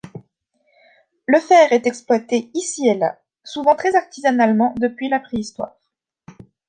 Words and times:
Le 1.27 1.39
fer 1.39 1.71
est 1.71 1.85
exploité 1.85 2.49
ici 2.55 2.87
et 2.87 2.95
là, 2.97 3.21
souvent 3.43 3.75
très 3.75 3.95
artisanalement 3.95 4.73
depuis 4.79 5.09
la 5.09 5.19
préhistoire. 5.19 5.75